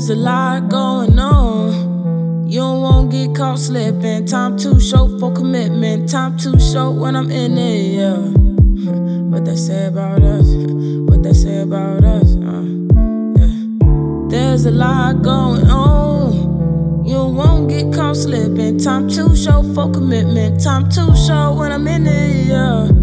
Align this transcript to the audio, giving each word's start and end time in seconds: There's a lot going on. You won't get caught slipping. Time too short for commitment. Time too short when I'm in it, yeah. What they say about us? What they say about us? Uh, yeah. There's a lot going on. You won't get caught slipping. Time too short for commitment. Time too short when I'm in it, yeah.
There's 0.00 0.08
a 0.08 0.16
lot 0.16 0.70
going 0.70 1.18
on. 1.18 2.48
You 2.48 2.62
won't 2.62 3.10
get 3.10 3.34
caught 3.34 3.58
slipping. 3.58 4.24
Time 4.24 4.56
too 4.56 4.80
short 4.80 5.20
for 5.20 5.30
commitment. 5.30 6.08
Time 6.08 6.38
too 6.38 6.58
short 6.58 6.96
when 6.96 7.14
I'm 7.14 7.30
in 7.30 7.58
it, 7.58 7.96
yeah. 7.96 8.16
What 9.30 9.44
they 9.44 9.56
say 9.56 9.88
about 9.88 10.22
us? 10.22 10.46
What 11.08 11.22
they 11.22 11.34
say 11.34 11.60
about 11.60 12.02
us? 12.02 12.34
Uh, 12.34 12.64
yeah. 13.36 14.28
There's 14.30 14.64
a 14.64 14.70
lot 14.70 15.20
going 15.20 15.66
on. 15.66 17.04
You 17.04 17.22
won't 17.26 17.68
get 17.68 17.92
caught 17.92 18.16
slipping. 18.16 18.78
Time 18.78 19.06
too 19.06 19.36
short 19.36 19.66
for 19.74 19.92
commitment. 19.92 20.64
Time 20.64 20.88
too 20.88 21.14
short 21.14 21.58
when 21.58 21.72
I'm 21.72 21.86
in 21.86 22.06
it, 22.06 22.46
yeah. 22.46 22.99